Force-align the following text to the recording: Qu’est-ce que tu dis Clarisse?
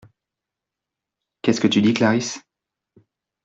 Qu’est-ce 1.43 1.61
que 1.61 1.67
tu 1.67 1.83
dis 1.83 1.93
Clarisse? 1.93 2.41